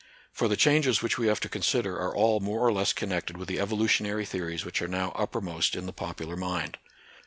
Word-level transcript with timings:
For 0.31 0.47
the 0.47 0.57
changes 0.57 1.03
which 1.03 1.19
we 1.19 1.27
10 1.27 1.29
NATURAL 1.29 1.35
SCIENCE 1.61 1.73
AND 1.75 1.85
RELIGION. 1.85 1.93
have 1.93 2.01
to 2.01 2.01
consider 2.01 2.07
are 2.07 2.17
all 2.17 2.39
more 2.39 2.65
or 2.67 2.73
less 2.73 2.91
connected 2.91 3.37
with 3.37 3.47
the 3.47 3.59
evolutionary 3.59 4.25
theories 4.25 4.65
which 4.65 4.81
are 4.81 4.87
now 4.87 5.11
uppermost 5.11 5.75
in 5.75 5.85
the 5.85 5.93
popular 5.93 6.35
mind. 6.35 6.79